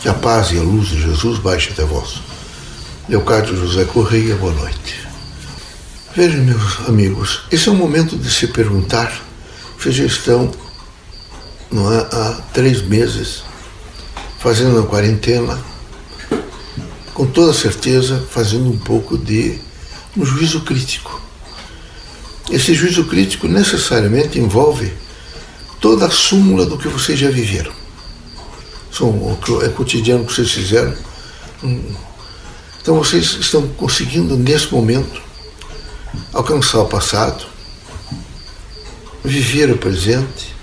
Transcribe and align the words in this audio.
Que 0.00 0.08
a 0.08 0.14
paz 0.14 0.52
e 0.52 0.58
a 0.58 0.62
luz 0.62 0.88
de 0.88 1.02
Jesus 1.02 1.40
baixe 1.40 1.70
até 1.72 1.82
vós. 1.82 2.20
Leocádio 3.08 3.56
José 3.56 3.84
Correia, 3.84 4.36
boa 4.36 4.52
noite. 4.52 5.08
Vejam, 6.14 6.44
meus 6.44 6.88
amigos, 6.88 7.42
esse 7.50 7.68
é 7.68 7.72
um 7.72 7.74
momento 7.74 8.16
de 8.16 8.30
se 8.30 8.46
perguntar. 8.46 9.12
Vocês 9.76 9.96
já 9.96 10.04
estão 10.04 10.52
não 11.68 11.92
é, 11.92 11.98
há 11.98 12.40
três 12.52 12.80
meses 12.80 13.42
fazendo 14.38 14.78
a 14.78 14.86
quarentena, 14.86 15.58
com 17.12 17.26
toda 17.26 17.52
certeza 17.52 18.24
fazendo 18.30 18.70
um 18.70 18.78
pouco 18.78 19.18
de 19.18 19.58
um 20.16 20.24
juízo 20.24 20.60
crítico. 20.60 21.20
Esse 22.48 22.72
juízo 22.72 23.04
crítico 23.06 23.48
necessariamente 23.48 24.38
envolve 24.38 24.92
toda 25.80 26.06
a 26.06 26.10
súmula 26.10 26.64
do 26.64 26.78
que 26.78 26.86
vocês 26.86 27.18
já 27.18 27.30
viveram 27.30 27.87
são, 28.98 29.38
é 29.62 29.68
cotidiano 29.68 30.24
que 30.24 30.32
vocês 30.32 30.50
fizeram. 30.50 30.94
Então 32.82 32.96
vocês 32.96 33.36
estão 33.40 33.66
conseguindo, 33.68 34.36
nesse 34.36 34.72
momento, 34.72 35.22
alcançar 36.32 36.80
o 36.80 36.86
passado, 36.86 37.46
viver 39.24 39.70
o 39.70 39.78
presente, 39.78 40.54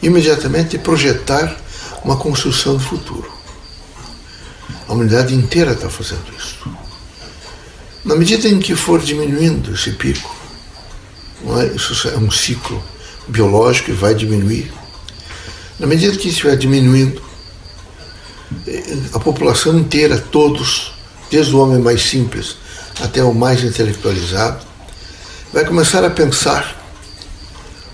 imediatamente 0.00 0.78
projetar 0.78 1.56
uma 2.04 2.16
construção 2.16 2.76
do 2.76 2.82
futuro. 2.82 3.30
A 4.88 4.92
humanidade 4.92 5.34
inteira 5.34 5.72
está 5.72 5.90
fazendo 5.90 6.24
isso. 6.38 6.68
Na 8.04 8.14
medida 8.14 8.48
em 8.48 8.60
que 8.60 8.76
for 8.76 9.00
diminuindo 9.00 9.74
esse 9.74 9.90
pico, 9.92 10.34
é? 11.60 11.74
isso 11.74 12.08
é 12.08 12.16
um 12.16 12.30
ciclo 12.30 12.82
biológico 13.26 13.90
e 13.90 13.94
vai 13.94 14.14
diminuir. 14.14 14.72
Na 15.80 15.86
medida 15.86 16.16
que 16.16 16.28
estiver 16.28 16.56
diminuindo, 16.56 17.25
a 19.12 19.18
população 19.18 19.78
inteira, 19.78 20.18
todos, 20.18 20.92
desde 21.30 21.54
o 21.54 21.60
homem 21.60 21.78
mais 21.78 22.02
simples 22.02 22.56
até 23.00 23.22
o 23.22 23.32
mais 23.32 23.62
intelectualizado, 23.62 24.64
vai 25.52 25.64
começar 25.64 26.04
a 26.04 26.10
pensar 26.10 26.82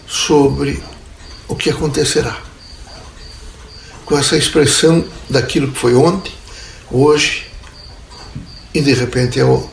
sobre 0.06 0.83
o 1.48 1.55
que 1.55 1.70
acontecerá. 1.70 2.39
Com 4.05 4.19
essa 4.19 4.37
expressão 4.37 5.05
daquilo 5.28 5.73
que 5.73 5.78
foi 5.78 5.95
ontem, 5.95 6.33
hoje 6.91 7.47
e 8.75 8.81
de 8.81 8.95
repente 8.95 9.39
é 9.39 9.45
o, 9.45 9.69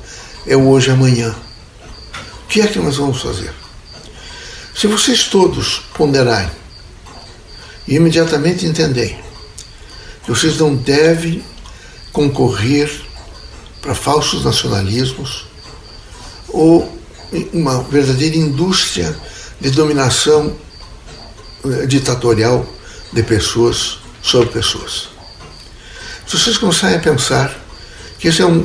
é 0.45 0.55
o 0.55 0.67
hoje 0.67 0.91
amanhã. 0.91 1.33
O 2.43 2.47
que 2.47 2.61
é 2.61 2.67
que 2.67 2.79
nós 2.79 2.97
vamos 2.97 3.21
fazer? 3.21 3.53
Se 4.75 4.87
vocês 4.87 5.25
todos 5.25 5.83
ponderarem 5.93 6.49
e 7.87 7.95
imediatamente 7.95 8.65
entenderem 8.65 9.28
vocês 10.29 10.57
não 10.59 10.75
devem 10.75 11.43
concorrer 12.13 13.01
para 13.81 13.95
falsos 13.95 14.45
nacionalismos 14.45 15.47
ou 16.49 16.99
uma 17.51 17.81
verdadeira 17.83 18.37
indústria 18.37 19.15
de 19.59 19.71
dominação 19.71 20.55
eh, 21.65 21.85
ditatorial 21.87 22.65
de 23.11 23.23
pessoas 23.23 23.99
sobre 24.21 24.49
pessoas. 24.49 25.09
Se 26.27 26.37
vocês 26.37 26.57
começarem 26.57 26.97
a 26.97 27.01
pensar 27.01 27.55
que 28.19 28.27
esse, 28.27 28.41
é 28.41 28.45
um, 28.45 28.63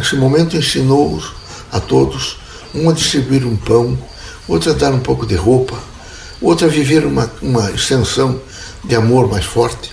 esse 0.00 0.14
momento 0.14 0.56
ensinou 0.56 1.20
a 1.72 1.80
todos, 1.80 2.38
um 2.72 2.88
a 2.88 2.92
distribuir 2.92 3.44
um 3.44 3.56
pão, 3.56 3.98
outro 4.46 4.70
a 4.70 4.74
dar 4.74 4.92
um 4.92 5.00
pouco 5.00 5.26
de 5.26 5.34
roupa, 5.34 5.76
outro 6.40 6.66
a 6.66 6.70
viver 6.70 7.04
uma, 7.04 7.30
uma 7.42 7.70
extensão 7.72 8.40
de 8.84 8.94
amor 8.94 9.28
mais 9.28 9.44
forte, 9.44 9.92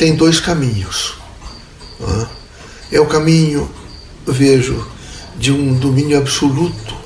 tem 0.00 0.16
dois 0.16 0.40
caminhos. 0.40 1.12
É 2.90 2.98
o 2.98 3.04
caminho, 3.04 3.70
vejo, 4.26 4.82
de 5.36 5.52
um 5.52 5.74
domínio 5.74 6.16
absoluto, 6.16 6.96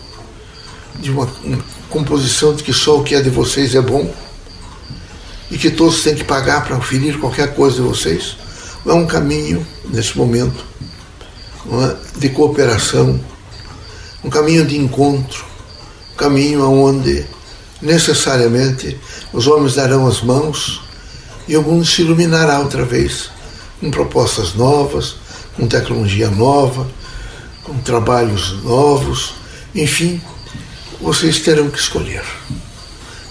de 1.00 1.10
uma, 1.10 1.28
uma 1.42 1.58
composição 1.90 2.54
de 2.54 2.62
que 2.62 2.72
só 2.72 3.00
o 3.00 3.02
que 3.02 3.16
é 3.16 3.20
de 3.20 3.30
vocês 3.30 3.74
é 3.74 3.80
bom 3.80 4.14
e 5.50 5.58
que 5.58 5.72
todos 5.72 6.04
têm 6.04 6.14
que 6.14 6.22
pagar 6.22 6.64
para 6.64 6.80
ferir 6.80 7.18
qualquer 7.18 7.56
coisa 7.56 7.82
de 7.82 7.82
vocês. 7.82 8.36
É 8.86 8.92
um 8.92 9.06
caminho, 9.06 9.66
nesse 9.86 10.16
momento, 10.16 10.64
é, 11.66 11.96
de 12.20 12.28
cooperação, 12.28 13.20
um 14.22 14.30
caminho 14.30 14.64
de 14.64 14.78
encontro, 14.78 15.44
um 16.12 16.16
caminho 16.16 16.62
onde 16.70 17.26
necessariamente 17.82 18.96
os 19.32 19.48
homens 19.48 19.74
darão 19.74 20.06
as 20.06 20.22
mãos 20.22 20.84
e 21.46 21.56
o 21.56 21.62
mundo 21.62 21.84
se 21.84 22.02
iluminará 22.02 22.58
outra 22.58 22.84
vez 22.84 23.30
com 23.80 23.90
propostas 23.90 24.54
novas, 24.54 25.16
com 25.56 25.66
tecnologia 25.66 26.30
nova, 26.30 26.88
com 27.62 27.76
trabalhos 27.78 28.62
novos, 28.62 29.34
enfim, 29.74 30.20
vocês 31.00 31.40
terão 31.40 31.70
que 31.70 31.78
escolher. 31.78 32.24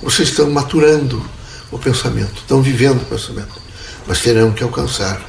Vocês 0.01 0.29
estão 0.29 0.49
maturando 0.49 1.23
o 1.71 1.79
pensamento, 1.79 2.35
estão 2.37 2.61
vivendo 2.61 3.01
o 3.01 3.05
pensamento, 3.05 3.61
mas 4.05 4.21
terão 4.21 4.51
que 4.51 4.63
alcançar 4.63 5.21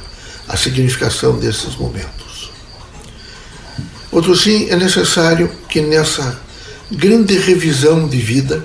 a 0.47 0.57
significação 0.57 1.39
desses 1.39 1.75
momentos. 1.75 2.51
Outro 4.11 4.35
sim, 4.35 4.69
é 4.69 4.75
necessário 4.75 5.51
que 5.67 5.81
nessa 5.81 6.39
grande 6.91 7.37
revisão 7.37 8.07
de 8.07 8.17
vida 8.17 8.63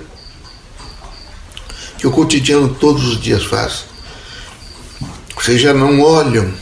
que 1.97 2.07
o 2.07 2.11
cotidiano 2.11 2.69
todos 2.75 3.05
os 3.07 3.19
dias 3.19 3.43
faz, 3.45 3.85
vocês 5.41 5.59
já 5.59 5.73
não 5.73 5.99
olham 6.01 6.53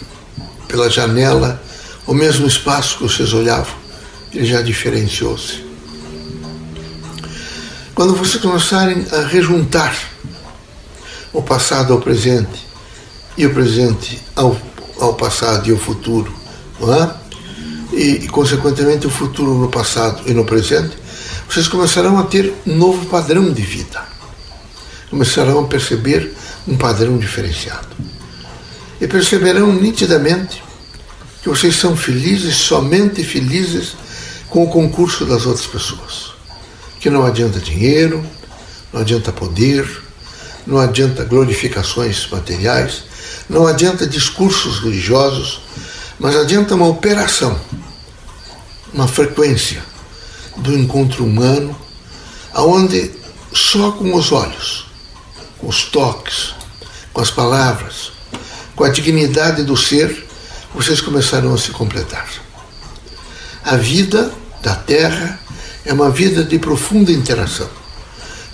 pela 0.66 0.90
janela 0.90 1.62
o 2.08 2.14
mesmo 2.14 2.48
espaço 2.48 2.98
que 2.98 3.04
vocês 3.04 3.34
olhavam. 3.34 3.74
Ele 4.34 4.46
já 4.46 4.62
diferenciou-se. 4.62 5.66
Quando 7.94 8.16
vocês 8.16 8.42
começarem 8.42 9.06
a 9.12 9.28
rejuntar 9.28 9.94
o 11.34 11.42
passado 11.42 11.92
ao 11.92 12.00
presente 12.00 12.66
e 13.38 13.46
o 13.46 13.54
presente 13.54 14.22
ao, 14.34 14.56
ao 14.98 15.14
passado 15.14 15.68
e 15.68 15.74
ao 15.74 15.78
futuro, 15.78 16.34
não 16.80 16.94
é? 16.94 17.14
E, 17.92 18.04
e, 18.24 18.28
consequentemente, 18.30 19.06
o 19.06 19.10
futuro 19.10 19.56
no 19.56 19.68
passado 19.68 20.22
e 20.26 20.34
no 20.34 20.46
presente, 20.46 20.98
vocês 21.50 21.68
começarão 21.68 22.18
a 22.18 22.24
ter 22.24 22.54
um 22.66 22.78
novo 22.78 23.08
padrão 23.08 23.52
de 23.52 23.62
vida. 23.62 24.02
Começarão 25.10 25.66
a 25.66 25.68
perceber 25.68 26.34
um 26.66 26.78
padrão 26.78 27.18
diferenciado 27.18 28.19
e 29.00 29.08
perceberão 29.08 29.74
nitidamente 29.74 30.64
que 31.42 31.50
vocês 31.50 31.76
são 31.76 31.96
felizes, 31.96 32.56
somente 32.56 33.24
felizes, 33.24 33.96
com 34.50 34.64
o 34.64 34.70
concurso 34.70 35.26
das 35.26 35.46
outras 35.46 35.68
pessoas. 35.68 36.34
Que 37.00 37.10
não 37.10 37.26
adianta 37.26 37.60
dinheiro, 37.60 38.26
não 38.92 39.02
adianta 39.02 39.32
poder, 39.32 39.88
não 40.68 40.78
adianta 40.80 41.24
glorificações 41.24 42.28
materiais, 42.30 43.04
não 43.50 43.66
adianta 43.66 44.06
discursos 44.06 44.80
religiosos, 44.80 45.62
mas 46.20 46.36
adianta 46.36 46.76
uma 46.76 46.88
operação, 46.88 47.60
uma 48.94 49.08
frequência 49.08 49.82
do 50.58 50.78
encontro 50.78 51.24
humano, 51.24 51.76
aonde 52.54 53.12
só 53.54 53.92
com 53.92 54.14
os 54.14 54.32
olhos, 54.32 54.88
com 55.58 55.68
os 55.68 55.84
toques, 55.86 56.54
com 57.14 57.22
as 57.22 57.32
palavras, 57.32 58.12
com 58.80 58.86
a 58.86 58.90
dignidade 58.90 59.64
do 59.64 59.76
ser, 59.76 60.26
vocês 60.74 61.02
começarão 61.02 61.54
a 61.54 61.58
se 61.58 61.70
completar. 61.72 62.26
A 63.62 63.76
vida 63.76 64.32
da 64.64 64.74
Terra 64.74 65.38
é 65.84 65.92
uma 65.92 66.10
vida 66.10 66.46
de 66.46 66.58
profunda 66.58 67.12
interação. 67.12 67.70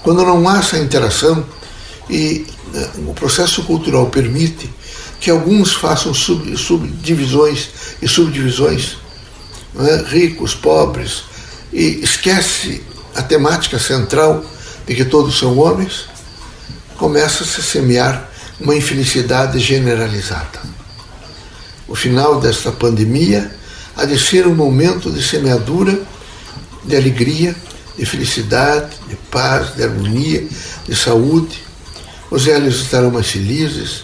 Quando 0.01 0.25
não 0.25 0.49
há 0.49 0.57
essa 0.57 0.79
interação, 0.79 1.45
e 2.09 2.43
né, 2.73 2.89
o 3.07 3.13
processo 3.13 3.65
cultural 3.65 4.07
permite 4.07 4.67
que 5.19 5.29
alguns 5.29 5.73
façam 5.75 6.11
sub, 6.11 6.57
subdivisões 6.57 7.69
e 8.01 8.07
subdivisões, 8.07 8.97
né, 9.75 10.05
ricos, 10.07 10.55
pobres, 10.55 11.25
e 11.71 11.99
esquece 12.03 12.81
a 13.13 13.21
temática 13.21 13.77
central 13.77 14.43
de 14.87 14.95
que 14.95 15.05
todos 15.05 15.37
são 15.37 15.59
homens, 15.59 16.07
começa 16.97 17.43
-se 17.43 17.59
a 17.59 17.61
se 17.61 17.61
semear 17.61 18.34
uma 18.59 18.75
infelicidade 18.75 19.59
generalizada. 19.59 20.61
O 21.87 21.95
final 21.95 22.39
desta 22.39 22.71
pandemia 22.71 23.51
há 23.95 24.05
de 24.05 24.19
ser 24.19 24.47
um 24.47 24.55
momento 24.55 25.11
de 25.11 25.21
semeadura, 25.21 25.99
de 26.83 26.95
alegria, 26.95 27.55
de 27.97 28.05
felicidade, 28.05 28.95
de 29.07 29.15
paz, 29.15 29.75
de 29.75 29.83
harmonia, 29.83 30.47
de 30.87 30.95
saúde. 30.95 31.63
Os 32.29 32.45
velhos 32.45 32.81
estarão 32.81 33.11
mais 33.11 33.27
felizes. 33.27 34.03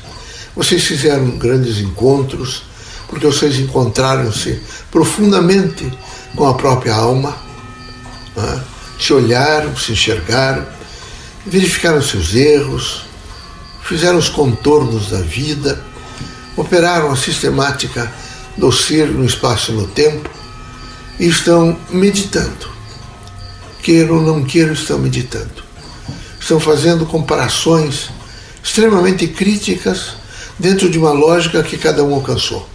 Vocês 0.55 0.83
fizeram 0.83 1.37
grandes 1.37 1.79
encontros, 1.79 2.63
porque 3.07 3.25
vocês 3.25 3.59
encontraram-se 3.59 4.61
profundamente 4.89 5.91
com 6.35 6.47
a 6.47 6.53
própria 6.53 6.93
alma, 6.93 7.35
né? 8.35 8.63
se 8.99 9.13
olharam, 9.13 9.75
se 9.75 9.93
enxergaram, 9.93 10.65
verificaram 11.45 12.01
seus 12.01 12.35
erros, 12.35 13.05
fizeram 13.83 14.17
os 14.17 14.29
contornos 14.29 15.09
da 15.09 15.21
vida, 15.21 15.81
operaram 16.55 17.11
a 17.11 17.15
sistemática 17.15 18.11
do 18.57 18.71
ser 18.71 19.07
no 19.07 19.25
espaço 19.25 19.71
e 19.71 19.75
no 19.75 19.87
tempo 19.87 20.29
e 21.19 21.27
estão 21.27 21.77
meditando. 21.89 22.69
Queiram 23.81 24.15
ou 24.15 24.21
não 24.21 24.43
queiram, 24.43 24.73
estão 24.73 24.99
meditando. 24.99 25.63
Estão 26.39 26.59
fazendo 26.59 27.05
comparações 27.05 28.09
extremamente 28.63 29.27
críticas 29.27 30.13
dentro 30.57 30.89
de 30.89 30.97
uma 30.97 31.11
lógica 31.11 31.63
que 31.63 31.77
cada 31.77 32.03
um 32.03 32.13
alcançou. 32.13 32.67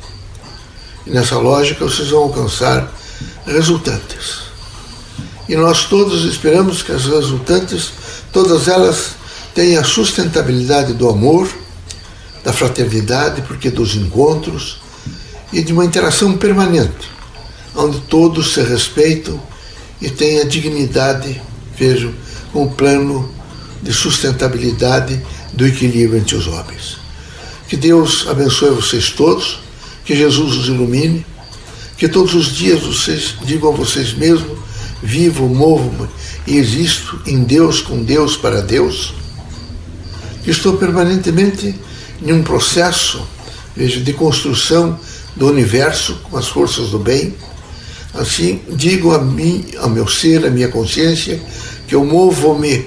E 1.06 1.10
nessa 1.10 1.38
lógica 1.38 1.84
vocês 1.84 2.08
vão 2.08 2.24
alcançar 2.24 2.92
resultantes. 3.46 4.46
E 5.48 5.54
nós 5.54 5.84
todos 5.84 6.24
esperamos 6.24 6.82
que 6.82 6.90
as 6.90 7.04
resultantes, 7.04 7.92
todas 8.32 8.66
elas, 8.66 9.10
tenham 9.56 9.80
a 9.80 9.84
sustentabilidade 9.84 10.92
do 10.92 11.08
amor, 11.08 11.48
da 12.44 12.52
fraternidade, 12.52 13.40
porque 13.40 13.70
dos 13.70 13.96
encontros 13.96 14.82
e 15.50 15.62
de 15.62 15.72
uma 15.72 15.86
interação 15.86 16.36
permanente, 16.36 17.10
onde 17.74 17.98
todos 18.00 18.52
se 18.52 18.60
respeitam 18.60 19.40
e 19.98 20.10
têm 20.10 20.40
a 20.40 20.44
dignidade, 20.44 21.40
vejo, 21.74 22.12
com 22.52 22.64
o 22.64 22.70
plano 22.70 23.32
de 23.82 23.94
sustentabilidade 23.94 25.24
do 25.54 25.66
equilíbrio 25.66 26.20
entre 26.20 26.36
os 26.36 26.46
homens. 26.46 26.98
Que 27.66 27.78
Deus 27.78 28.26
abençoe 28.28 28.74
vocês 28.74 29.08
todos, 29.08 29.60
que 30.04 30.14
Jesus 30.14 30.54
os 30.54 30.68
ilumine, 30.68 31.24
que 31.96 32.08
todos 32.08 32.34
os 32.34 32.54
dias 32.54 32.82
vocês 32.82 33.34
digam 33.42 33.72
a 33.72 33.76
vocês 33.76 34.12
mesmos: 34.12 34.58
vivo, 35.02 35.48
movo 35.48 36.06
e 36.46 36.58
existo 36.58 37.22
em 37.26 37.42
Deus, 37.42 37.80
com 37.80 38.02
Deus, 38.04 38.36
para 38.36 38.60
Deus. 38.60 39.14
Estou 40.46 40.76
permanentemente 40.76 41.74
em 42.22 42.32
um 42.32 42.42
processo, 42.42 43.26
veja, 43.74 44.00
de 44.00 44.12
construção 44.12 44.98
do 45.34 45.48
universo 45.48 46.20
com 46.22 46.36
as 46.36 46.46
forças 46.46 46.90
do 46.90 46.98
bem. 47.00 47.34
Assim, 48.14 48.62
digo 48.70 49.12
a 49.12 49.18
mim, 49.18 49.66
ao 49.78 49.90
meu 49.90 50.06
ser, 50.06 50.46
à 50.46 50.50
minha 50.50 50.68
consciência, 50.68 51.40
que 51.88 51.94
eu 51.94 52.04
movo-me 52.04 52.86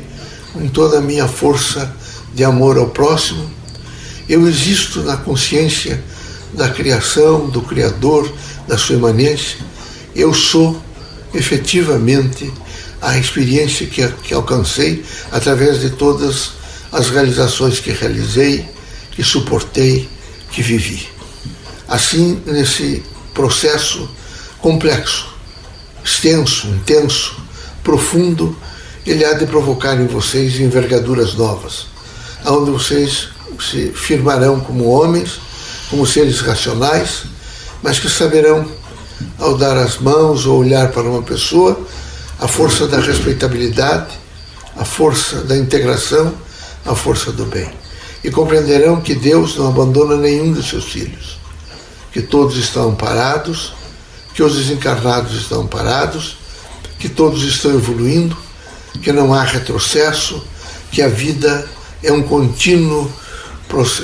com 0.53 0.67
toda 0.69 0.99
a 0.99 1.01
minha 1.01 1.27
força 1.27 1.93
de 2.33 2.43
amor 2.43 2.77
ao 2.77 2.87
próximo. 2.87 3.49
Eu 4.27 4.47
existo 4.47 5.01
na 5.01 5.17
consciência 5.17 6.01
da 6.53 6.69
criação, 6.69 7.49
do 7.49 7.61
Criador, 7.61 8.31
da 8.67 8.77
sua 8.77 8.95
imanência. 8.95 9.57
Eu 10.15 10.33
sou 10.33 10.81
efetivamente 11.33 12.51
a 13.01 13.17
experiência 13.17 13.85
que, 13.85 14.07
que 14.23 14.33
alcancei 14.33 15.03
através 15.31 15.81
de 15.81 15.91
todas 15.91 16.58
as 16.91 17.09
realizações 17.09 17.79
que 17.79 17.91
realizei, 17.91 18.67
que 19.11 19.23
suportei, 19.23 20.09
que 20.51 20.61
vivi. 20.61 21.07
Assim, 21.87 22.41
nesse 22.45 23.03
processo 23.33 24.09
complexo, 24.59 25.27
extenso, 26.03 26.67
intenso, 26.67 27.35
profundo, 27.83 28.57
ele 29.05 29.23
há 29.25 29.33
de 29.33 29.45
provocar 29.45 29.95
em 29.99 30.07
vocês 30.07 30.59
envergaduras 30.59 31.33
novas, 31.35 31.87
onde 32.45 32.71
vocês 32.71 33.29
se 33.59 33.91
firmarão 33.91 34.59
como 34.59 34.85
homens, 34.85 35.39
como 35.89 36.05
seres 36.05 36.41
racionais, 36.41 37.23
mas 37.81 37.99
que 37.99 38.09
saberão, 38.09 38.69
ao 39.37 39.57
dar 39.57 39.77
as 39.77 39.97
mãos 39.97 40.45
ou 40.45 40.59
olhar 40.59 40.91
para 40.91 41.03
uma 41.03 41.21
pessoa, 41.21 41.79
a 42.39 42.47
força 42.47 42.87
da 42.87 42.99
respeitabilidade, 42.99 44.17
a 44.77 44.85
força 44.85 45.41
da 45.41 45.57
integração, 45.57 46.33
a 46.89 46.95
força 46.95 47.31
do 47.31 47.45
bem. 47.45 47.69
E 48.23 48.29
compreenderão 48.29 48.99
que 48.99 49.15
Deus 49.15 49.55
não 49.55 49.67
abandona 49.69 50.17
nenhum 50.17 50.51
de 50.51 50.61
seus 50.61 50.85
filhos, 50.85 51.39
que 52.11 52.21
todos 52.21 52.57
estão 52.57 52.93
parados, 52.95 53.73
que 54.33 54.43
os 54.43 54.57
desencarnados 54.57 55.33
estão 55.35 55.65
parados, 55.65 56.37
que 56.97 57.07
todos 57.07 57.43
estão 57.43 57.73
evoluindo 57.73 58.35
que 59.01 59.11
não 59.11 59.33
há 59.33 59.43
retrocesso, 59.43 60.43
que 60.91 61.01
a 61.01 61.07
vida 61.07 61.67
é 62.03 62.11
um 62.11 62.23
contínuo, 62.23 63.11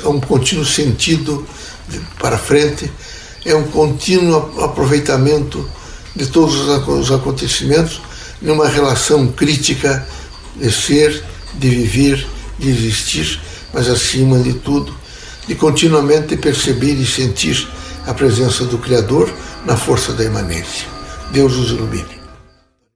é 0.04 0.08
um 0.08 0.20
contínuo 0.20 0.64
sentido 0.64 1.46
para 2.18 2.38
frente, 2.38 2.90
é 3.44 3.54
um 3.54 3.64
contínuo 3.64 4.62
aproveitamento 4.62 5.68
de 6.14 6.26
todos 6.26 6.56
os 6.86 7.10
acontecimentos 7.10 8.00
numa 8.40 8.68
relação 8.68 9.28
crítica 9.28 10.06
de 10.56 10.70
ser, 10.70 11.22
de 11.54 11.68
viver, 11.68 12.26
de 12.58 12.68
existir, 12.68 13.40
mas 13.72 13.88
acima 13.88 14.38
de 14.38 14.54
tudo, 14.54 14.94
de 15.46 15.54
continuamente 15.54 16.36
perceber 16.36 16.94
e 16.94 17.06
sentir 17.06 17.68
a 18.06 18.14
presença 18.14 18.64
do 18.64 18.78
Criador 18.78 19.32
na 19.64 19.76
força 19.76 20.12
da 20.12 20.24
imanência. 20.24 20.86
Deus 21.32 21.54
os 21.56 21.70
ilumine. 21.70 22.15